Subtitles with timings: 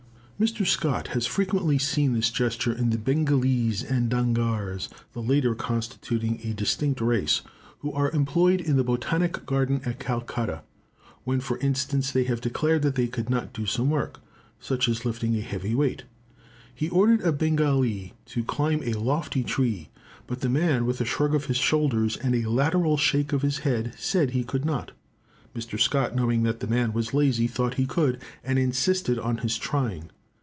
[0.41, 0.65] Mr.
[0.65, 6.53] Scott has frequently seen this gesture in the Bengalees and Dhangars (the latter constituting a
[6.55, 7.43] distinct race)
[7.81, 10.63] who are employed in the Botanic Garden at Calcutta;
[11.25, 14.19] when, for instance, they have declared that they could not do some work,
[14.59, 16.05] such as lifting a heavy weight.
[16.73, 19.89] He ordered a Bengalee to climb a lofty tree;
[20.25, 23.59] but the man, with a shrug of his shoulders and a lateral shake of his
[23.59, 24.93] head, said he could not.
[25.55, 25.79] Mr.
[25.79, 30.09] Scott knowing that the man was lazy, thought he could, and insisted on his trying.